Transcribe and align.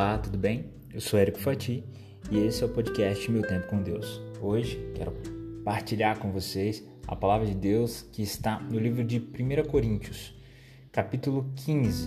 Olá, 0.00 0.16
tudo 0.16 0.38
bem? 0.38 0.64
Eu 0.94 0.98
sou 0.98 1.20
Érico 1.20 1.38
Fati 1.38 1.84
e 2.30 2.38
esse 2.38 2.62
é 2.62 2.66
o 2.66 2.70
podcast 2.70 3.30
Meu 3.30 3.42
Tempo 3.42 3.66
com 3.66 3.82
Deus. 3.82 4.18
Hoje 4.40 4.80
quero 4.94 5.12
partilhar 5.62 6.18
com 6.18 6.32
vocês 6.32 6.82
a 7.06 7.14
palavra 7.14 7.46
de 7.46 7.54
Deus 7.54 8.00
que 8.10 8.22
está 8.22 8.58
no 8.60 8.78
livro 8.78 9.04
de 9.04 9.18
1 9.18 9.68
Coríntios, 9.68 10.34
capítulo 10.90 11.52
15, 11.54 12.06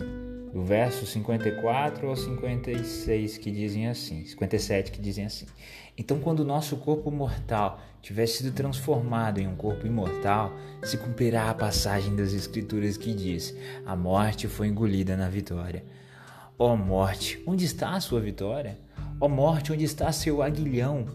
do 0.52 0.64
verso 0.64 1.06
54 1.06 2.10
ao 2.10 2.16
56, 2.16 3.38
que 3.38 3.52
dizem 3.52 3.88
assim, 3.88 4.26
57 4.26 4.92
que 4.92 5.00
dizem 5.00 5.26
assim: 5.26 5.46
Então, 5.96 6.20
quando 6.20 6.40
o 6.40 6.46
nosso 6.46 6.78
corpo 6.78 7.12
mortal 7.12 7.80
tiver 8.02 8.26
sido 8.26 8.52
transformado 8.52 9.40
em 9.40 9.48
um 9.48 9.56
corpo 9.56 9.86
imortal, 9.86 10.52
se 10.82 10.98
cumprirá 10.98 11.48
a 11.48 11.54
passagem 11.54 12.16
das 12.16 12.34
escrituras 12.34 12.98
que 12.98 13.14
diz: 13.14 13.56
A 13.86 13.96
morte 13.96 14.48
foi 14.48 14.68
engolida 14.68 15.16
na 15.16 15.30
vitória. 15.30 15.84
Ó 16.58 16.76
morte, 16.76 17.42
onde 17.48 17.66
está 17.66 17.96
a 17.96 18.00
sua 18.00 18.20
vitória? 18.20 18.80
Ó 19.20 19.28
morte, 19.28 19.74
onde 19.74 19.84
está 19.84 20.12
seu 20.12 20.42
aguilhão? 20.44 21.08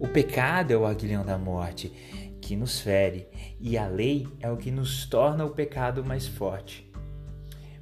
O 0.00 0.08
pecado 0.08 0.72
é 0.72 0.76
o 0.76 0.84
aguilhão 0.84 1.24
da 1.24 1.38
morte, 1.38 1.92
que 2.40 2.56
nos 2.56 2.80
fere, 2.80 3.28
e 3.60 3.78
a 3.78 3.86
lei 3.86 4.26
é 4.40 4.50
o 4.50 4.56
que 4.56 4.70
nos 4.70 5.06
torna 5.06 5.44
o 5.44 5.50
pecado 5.50 6.04
mais 6.04 6.26
forte. 6.26 6.90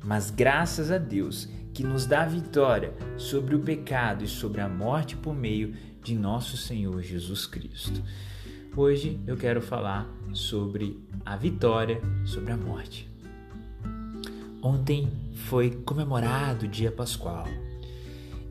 Mas 0.04 0.30
graças 0.30 0.90
a 0.90 0.98
Deus, 0.98 1.48
que 1.72 1.82
nos 1.82 2.06
dá 2.06 2.26
vitória 2.26 2.92
sobre 3.16 3.54
o 3.54 3.60
pecado 3.60 4.24
e 4.24 4.28
sobre 4.28 4.60
a 4.60 4.68
morte 4.68 5.16
por 5.16 5.34
meio 5.34 5.74
de 6.02 6.14
nosso 6.14 6.56
Senhor 6.56 7.00
Jesus 7.02 7.46
Cristo. 7.46 8.02
Hoje 8.76 9.18
eu 9.26 9.36
quero 9.36 9.62
falar 9.62 10.06
sobre 10.32 11.02
a 11.24 11.36
vitória 11.36 12.00
sobre 12.24 12.52
a 12.52 12.56
morte. 12.56 13.08
Ontem 14.68 15.08
foi 15.46 15.70
comemorado 15.70 16.66
o 16.66 16.68
dia 16.68 16.92
pascual 16.92 17.46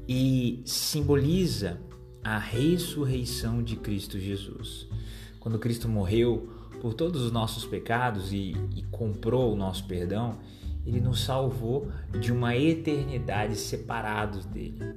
e 0.07 0.63
simboliza 0.65 1.79
a 2.23 2.39
ressurreição 2.39 3.61
de 3.61 3.75
Cristo 3.75 4.19
Jesus. 4.19 4.87
Quando 5.39 5.59
Cristo 5.59 5.87
morreu 5.87 6.49
por 6.81 6.95
todos 6.95 7.21
os 7.21 7.31
nossos 7.31 7.65
pecados 7.65 8.33
e, 8.33 8.55
e 8.75 8.81
comprou 8.89 9.53
o 9.53 9.55
nosso 9.55 9.85
perdão, 9.85 10.39
ele 10.87 10.99
nos 10.99 11.23
salvou 11.23 11.91
de 12.19 12.31
uma 12.31 12.55
eternidade 12.57 13.55
separados 13.55 14.43
dele. 14.43 14.95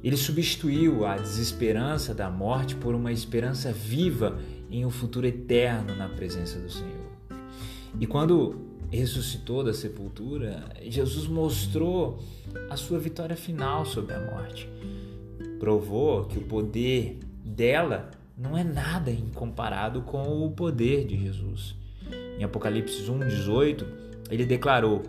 Ele 0.00 0.16
substituiu 0.16 1.06
a 1.06 1.16
desesperança 1.16 2.14
da 2.14 2.30
morte 2.30 2.76
por 2.76 2.94
uma 2.94 3.10
esperança 3.10 3.72
viva 3.72 4.38
em 4.70 4.86
um 4.86 4.90
futuro 4.90 5.26
eterno 5.26 5.96
na 5.96 6.08
presença 6.08 6.56
do 6.60 6.70
Senhor. 6.70 7.08
E 7.98 8.06
quando 8.06 8.67
ressuscitou 8.96 9.62
da 9.62 9.74
sepultura, 9.74 10.64
Jesus 10.82 11.26
mostrou 11.26 12.18
a 12.70 12.76
sua 12.76 12.98
vitória 12.98 13.36
final 13.36 13.84
sobre 13.84 14.14
a 14.14 14.20
morte. 14.20 14.68
Provou 15.58 16.24
que 16.24 16.38
o 16.38 16.42
poder 16.42 17.18
dela 17.44 18.10
não 18.36 18.56
é 18.56 18.62
nada 18.62 19.14
comparado 19.34 20.02
com 20.02 20.44
o 20.44 20.50
poder 20.52 21.06
de 21.06 21.18
Jesus. 21.18 21.74
Em 22.38 22.44
Apocalipse 22.44 23.02
1:18, 23.02 23.84
ele 24.30 24.46
declarou: 24.46 25.02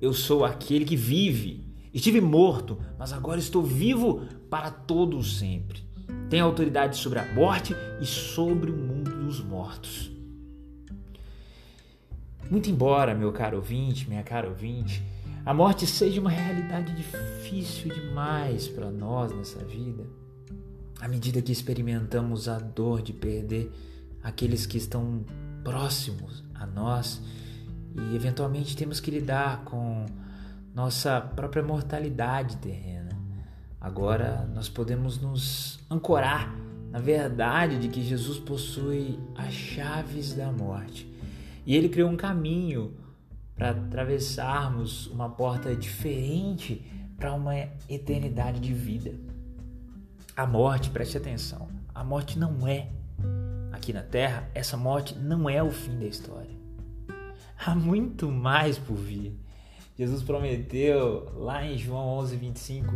Eu 0.00 0.12
sou 0.12 0.44
aquele 0.44 0.84
que 0.84 0.96
vive. 0.96 1.64
Estive 1.92 2.20
morto, 2.20 2.78
mas 2.98 3.12
agora 3.12 3.38
estou 3.38 3.62
vivo 3.62 4.22
para 4.50 4.70
todo 4.70 5.22
sempre. 5.22 5.82
Tenho 6.28 6.44
autoridade 6.44 6.96
sobre 6.96 7.20
a 7.20 7.32
morte 7.32 7.74
e 8.00 8.04
sobre 8.04 8.70
o 8.70 8.76
mundo 8.76 9.10
dos 9.24 9.40
mortos. 9.40 10.13
Muito 12.50 12.70
embora, 12.70 13.14
meu 13.14 13.32
caro 13.32 13.56
ouvinte, 13.56 14.08
minha 14.08 14.22
cara 14.22 14.48
ouvinte, 14.48 15.02
a 15.46 15.52
morte 15.54 15.86
seja 15.86 16.20
uma 16.20 16.30
realidade 16.30 16.94
difícil 16.94 17.92
demais 17.92 18.68
para 18.68 18.90
nós 18.90 19.34
nessa 19.34 19.64
vida, 19.64 20.04
à 21.00 21.08
medida 21.08 21.40
que 21.42 21.52
experimentamos 21.52 22.48
a 22.48 22.58
dor 22.58 23.02
de 23.02 23.12
perder 23.12 23.72
aqueles 24.22 24.66
que 24.66 24.78
estão 24.78 25.24
próximos 25.62 26.44
a 26.54 26.66
nós 26.66 27.20
e 27.94 28.16
eventualmente 28.16 28.76
temos 28.76 29.00
que 29.00 29.10
lidar 29.10 29.64
com 29.64 30.06
nossa 30.74 31.20
própria 31.20 31.62
mortalidade 31.62 32.56
terrena. 32.56 33.16
Agora 33.80 34.48
nós 34.54 34.68
podemos 34.68 35.20
nos 35.20 35.78
ancorar 35.90 36.54
na 36.90 37.00
verdade 37.00 37.78
de 37.78 37.88
que 37.88 38.02
Jesus 38.02 38.38
possui 38.38 39.18
as 39.34 39.52
chaves 39.52 40.32
da 40.34 40.50
morte 40.50 41.13
e 41.66 41.74
ele 41.74 41.88
criou 41.88 42.10
um 42.10 42.16
caminho 42.16 42.94
para 43.54 43.70
atravessarmos 43.70 45.06
uma 45.06 45.28
porta 45.28 45.74
diferente 45.74 46.84
para 47.16 47.32
uma 47.32 47.54
eternidade 47.88 48.60
de 48.60 48.72
vida. 48.72 49.14
A 50.36 50.46
morte, 50.46 50.90
preste 50.90 51.16
atenção, 51.16 51.68
a 51.94 52.02
morte 52.02 52.38
não 52.38 52.66
é 52.66 52.88
aqui 53.72 53.92
na 53.92 54.02
terra, 54.02 54.48
essa 54.54 54.76
morte 54.76 55.16
não 55.16 55.48
é 55.48 55.62
o 55.62 55.70
fim 55.70 55.98
da 55.98 56.06
história. 56.06 56.54
Há 57.64 57.74
muito 57.74 58.30
mais 58.30 58.76
por 58.76 58.96
vir. 58.96 59.38
Jesus 59.96 60.22
prometeu 60.22 61.32
lá 61.36 61.64
em 61.64 61.78
João 61.78 62.18
11, 62.18 62.36
25: 62.36 62.92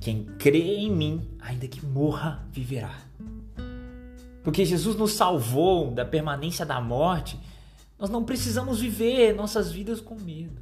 Quem 0.00 0.24
crê 0.38 0.76
em 0.78 0.90
mim, 0.90 1.28
ainda 1.38 1.68
que 1.68 1.84
morra, 1.84 2.46
viverá. 2.50 2.98
Porque 4.42 4.64
Jesus 4.64 4.96
nos 4.96 5.12
salvou 5.12 5.90
da 5.92 6.04
permanência 6.04 6.64
da 6.66 6.80
morte 6.80 7.38
nós 8.02 8.10
não 8.10 8.24
precisamos 8.24 8.80
viver 8.80 9.32
nossas 9.32 9.70
vidas 9.70 10.00
com 10.00 10.16
medo. 10.16 10.60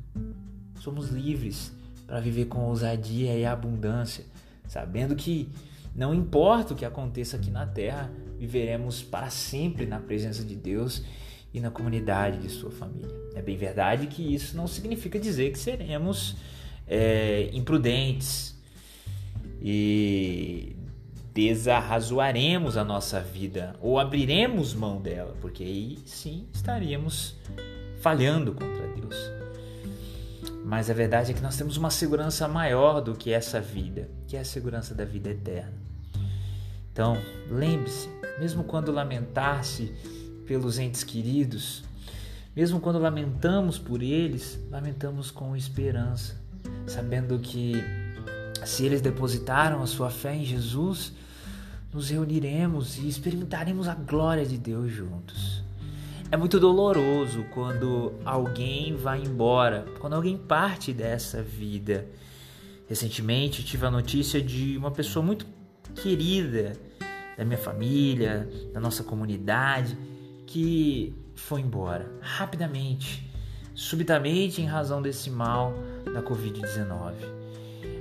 Somos 0.78 1.08
livres 1.08 1.72
para 2.06 2.20
viver 2.20 2.44
com 2.44 2.66
ousadia 2.66 3.34
e 3.34 3.46
abundância, 3.46 4.26
sabendo 4.68 5.16
que 5.16 5.48
não 5.96 6.14
importa 6.14 6.74
o 6.74 6.76
que 6.76 6.84
aconteça 6.84 7.38
aqui 7.38 7.50
na 7.50 7.64
terra, 7.64 8.12
viveremos 8.38 9.02
para 9.02 9.30
sempre 9.30 9.86
na 9.86 9.98
presença 9.98 10.44
de 10.44 10.54
Deus 10.54 11.02
e 11.50 11.60
na 11.60 11.70
comunidade 11.70 12.42
de 12.42 12.50
sua 12.50 12.70
família. 12.70 13.08
É 13.34 13.40
bem 13.40 13.56
verdade 13.56 14.06
que 14.06 14.34
isso 14.34 14.54
não 14.54 14.66
significa 14.66 15.18
dizer 15.18 15.50
que 15.50 15.58
seremos 15.58 16.36
é, 16.86 17.48
imprudentes 17.54 18.54
e 19.62 20.76
desarrazoaremos 21.48 22.76
a 22.76 22.84
nossa 22.84 23.20
vida 23.20 23.74
ou 23.80 23.98
abriremos 23.98 24.74
mão 24.74 25.00
dela, 25.00 25.34
porque 25.40 25.64
aí 25.64 25.98
sim 26.04 26.46
estaríamos 26.52 27.36
falhando 28.00 28.52
contra 28.52 28.86
Deus. 28.88 29.16
Mas 30.64 30.90
a 30.90 30.94
verdade 30.94 31.30
é 31.30 31.34
que 31.34 31.40
nós 31.42 31.56
temos 31.56 31.76
uma 31.76 31.90
segurança 31.90 32.46
maior 32.46 33.00
do 33.00 33.14
que 33.14 33.32
essa 33.32 33.60
vida, 33.60 34.08
que 34.26 34.36
é 34.36 34.40
a 34.40 34.44
segurança 34.44 34.94
da 34.94 35.04
vida 35.04 35.30
eterna. 35.30 35.72
Então, 36.92 37.16
lembre-se, 37.50 38.08
mesmo 38.38 38.62
quando 38.62 38.92
lamentar-se 38.92 39.92
pelos 40.46 40.78
entes 40.78 41.02
queridos, 41.02 41.82
mesmo 42.54 42.80
quando 42.80 42.98
lamentamos 42.98 43.78
por 43.78 44.02
eles, 44.02 44.60
lamentamos 44.70 45.30
com 45.30 45.56
esperança, 45.56 46.36
sabendo 46.86 47.38
que 47.38 47.74
se 48.64 48.84
eles 48.84 49.00
depositaram 49.00 49.82
a 49.82 49.86
sua 49.86 50.10
fé 50.10 50.34
em 50.34 50.44
Jesus, 50.44 51.12
nos 51.92 52.10
reuniremos 52.10 52.98
e 52.98 53.08
experimentaremos 53.08 53.88
a 53.88 53.94
glória 53.94 54.46
de 54.46 54.56
Deus 54.56 54.92
juntos. 54.92 55.62
É 56.30 56.36
muito 56.36 56.60
doloroso 56.60 57.44
quando 57.52 58.12
alguém 58.24 58.94
vai 58.94 59.20
embora, 59.20 59.84
quando 59.98 60.14
alguém 60.14 60.38
parte 60.38 60.92
dessa 60.92 61.42
vida. 61.42 62.06
Recentemente 62.88 63.64
tive 63.64 63.86
a 63.86 63.90
notícia 63.90 64.40
de 64.40 64.76
uma 64.76 64.92
pessoa 64.92 65.24
muito 65.24 65.44
querida 65.94 66.74
da 67.36 67.44
minha 67.44 67.58
família, 67.58 68.48
da 68.72 68.78
nossa 68.78 69.02
comunidade, 69.02 69.98
que 70.46 71.12
foi 71.34 71.62
embora 71.62 72.12
rapidamente, 72.20 73.28
subitamente 73.74 74.62
em 74.62 74.66
razão 74.66 75.03
desse 75.03 75.30
mal 75.30 75.74
da 76.12 76.22
Covid-19. 76.22 77.15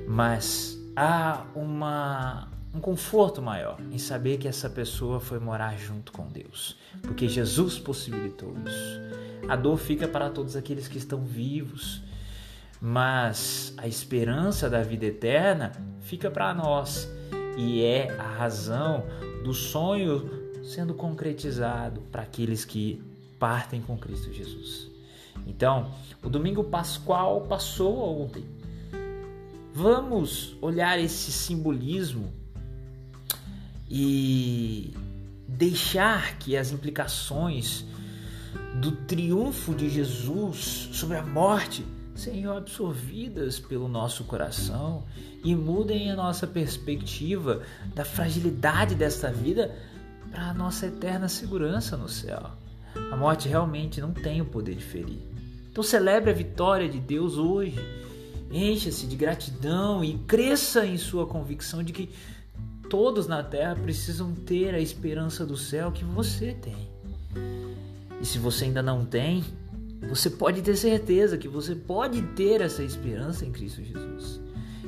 Mas 0.08 0.78
há 0.96 1.46
uma 1.56 2.59
um 2.74 2.80
conforto 2.80 3.42
maior 3.42 3.80
em 3.92 3.98
saber 3.98 4.38
que 4.38 4.48
essa 4.48 4.69
pessoa 4.69 5.19
foi 5.19 5.39
morar 5.39 5.77
junto 5.77 6.12
com 6.12 6.27
Deus, 6.27 6.77
porque 7.01 7.27
Jesus 7.27 7.80
possibilitou 7.80 8.54
isso. 8.66 9.50
A 9.50 9.56
dor 9.56 9.77
fica 9.77 10.07
para 10.07 10.30
todos 10.30 10.56
aqueles 10.56 10.88
que 10.88 10.98
estão 10.98 11.24
vivos, 11.24 12.01
mas 12.80 13.74
a 13.77 13.88
esperança 13.88 14.69
da 14.69 14.83
vida 14.83 15.06
eterna 15.06 15.71
fica 16.01 16.30
para 16.30 16.54
nós 16.54 17.10
e 17.57 17.83
é 17.83 18.12
a 18.18 18.27
razão 18.27 19.04
do 19.44 19.54
sonho 19.54 20.63
sendo 20.63 20.94
concretizado 20.94 22.01
para 22.12 22.21
aqueles 22.21 22.63
que 22.63 23.04
partem 23.39 23.81
com 23.81 23.98
Cristo 23.98 24.31
Jesus. 24.31 24.89
Então, 25.48 25.92
o 26.24 26.30
domingo 26.30 26.63
pascual 26.63 27.42
passou 27.42 28.21
ontem. 28.21 28.45
Vamos 29.74 30.56
olhar 30.62 31.00
esse 31.00 31.31
simbolismo 31.31 32.39
e 33.90 34.94
deixar 35.48 36.38
que 36.38 36.56
as 36.56 36.72
implicações 36.72 37.86
do 38.82 38.92
triunfo 38.92 39.74
de 39.74 39.90
Jesus 39.90 40.90
sobre 40.94 41.18
a 41.18 41.24
morte 41.24 41.84
Senhor, 42.20 42.58
absorvidas 42.58 43.60
pelo 43.60 43.88
nosso 43.88 44.26
coração 44.26 45.06
e 45.42 45.56
mudem 45.56 46.12
a 46.12 46.18
nossa 46.18 46.46
perspectiva 46.46 47.62
da 47.96 48.04
fragilidade 48.04 48.94
desta 48.94 49.32
vida 49.32 49.74
para 50.30 50.50
a 50.50 50.54
nossa 50.54 50.88
eterna 50.88 51.30
segurança 51.30 51.96
no 51.96 52.10
céu. 52.10 52.52
A 53.10 53.16
morte 53.16 53.48
realmente 53.48 54.02
não 54.02 54.12
tem 54.12 54.42
o 54.42 54.46
poder 54.46 54.76
de 54.76 54.84
ferir. 54.84 55.22
Então 55.72 55.82
celebre 55.82 56.30
a 56.30 56.34
vitória 56.34 56.90
de 56.90 57.00
Deus 57.00 57.38
hoje. 57.38 57.80
Encha-se 58.52 59.08
de 59.08 59.16
gratidão 59.16 60.04
e 60.04 60.18
cresça 60.18 60.86
em 60.86 60.98
sua 60.98 61.26
convicção 61.26 61.82
de 61.82 61.94
que 61.94 62.10
todos 62.90 63.28
na 63.28 63.44
terra 63.44 63.76
precisam 63.76 64.34
ter 64.34 64.74
a 64.74 64.80
esperança 64.80 65.46
do 65.46 65.56
céu 65.56 65.92
que 65.92 66.04
você 66.04 66.54
tem. 66.54 66.90
E 68.20 68.26
se 68.26 68.40
você 68.40 68.66
ainda 68.66 68.82
não 68.82 69.06
tem, 69.06 69.44
você 70.10 70.30
pode 70.30 70.62
ter 70.62 70.76
certeza 70.76 71.38
que 71.38 71.48
você 71.48 71.76
pode 71.76 72.22
ter 72.34 72.62
essa 72.62 72.84
esperança 72.84 73.46
em 73.46 73.52
Cristo 73.52 73.84
Jesus. 73.84 74.42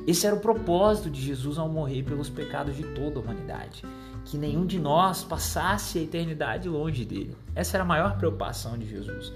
Esse 0.07 0.25
era 0.25 0.35
o 0.35 0.39
propósito 0.39 1.09
de 1.09 1.21
Jesus 1.21 1.59
ao 1.59 1.69
morrer 1.69 2.03
pelos 2.03 2.29
pecados 2.29 2.75
de 2.75 2.83
toda 2.83 3.19
a 3.19 3.21
humanidade. 3.21 3.83
Que 4.25 4.37
nenhum 4.37 4.65
de 4.65 4.79
nós 4.79 5.23
passasse 5.23 5.99
a 5.99 6.01
eternidade 6.01 6.67
longe 6.67 7.05
dele. 7.05 7.35
Essa 7.53 7.77
era 7.77 7.83
a 7.83 7.87
maior 7.87 8.17
preocupação 8.17 8.77
de 8.77 8.89
Jesus. 8.89 9.31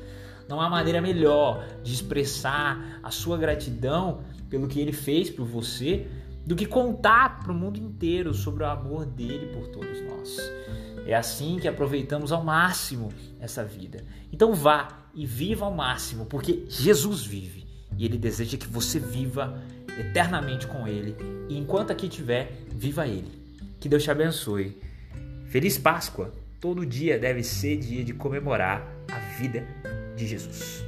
Não 0.50 0.60
há 0.60 0.70
maneira 0.70 1.02
melhor 1.02 1.66
de 1.84 1.94
expressar 1.94 3.00
a 3.04 3.12
sua 3.12 3.38
gratidão 3.38 4.22
pelo 4.50 4.68
que 4.68 4.80
ele 4.80 4.92
fez 4.92 5.30
por 5.30 5.46
você 5.46 6.08
do 6.46 6.56
que 6.56 6.66
contar 6.66 7.40
para 7.40 7.52
o 7.52 7.56
mundo 7.56 7.80
inteiro 7.80 8.34
sobre 8.34 8.64
o 8.64 8.68
amor 8.68 9.06
dele 9.06 9.48
por 9.54 9.68
todos 9.68 10.02
nós. 10.02 10.38
É 11.08 11.16
assim 11.16 11.58
que 11.60 11.68
aproveitamos 11.68 12.32
ao 12.32 12.44
máximo 12.44 13.12
essa 13.40 13.64
vida. 13.64 14.04
Então 14.32 14.54
vá 14.54 15.06
e 15.14 15.26
viva 15.26 15.66
ao 15.66 15.74
máximo, 15.74 16.26
porque 16.26 16.66
Jesus 16.68 17.26
vive 17.26 17.66
e 17.98 18.06
ele 18.06 18.18
deseja 18.18 18.58
que 18.58 18.68
você 18.68 19.00
viva 19.00 19.62
eternamente 20.00 20.68
com 20.68 20.88
ele. 20.88 21.16
E 21.50 21.58
enquanto 21.58 21.92
aqui 21.92 22.08
estiver, 22.08 22.52
viva 22.70 23.08
ele. 23.08 23.32
Que 23.80 23.88
Deus 23.88 24.04
te 24.04 24.12
abençoe. 24.12 24.78
Feliz 25.48 25.78
Páscoa! 25.78 26.34
Todo 26.60 26.86
dia 26.86 27.20
deve 27.20 27.44
ser 27.44 27.78
dia 27.78 28.04
de 28.04 28.14
comemorar 28.14 28.86
a 29.12 29.20
vida 29.40 29.66
de 30.16 30.28
Jesus. 30.28 30.84